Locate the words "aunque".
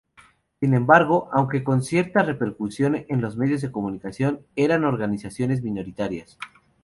1.31-1.63